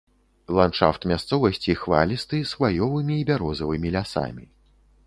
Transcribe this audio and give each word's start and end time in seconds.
Ландшафт 0.59 1.05
мясцовасці 1.11 1.75
хвалісты 1.83 2.41
з 2.53 2.61
хваёвымі 2.61 3.13
і 3.21 3.31
бярозавымі 3.33 3.87
лясамі. 3.99 4.45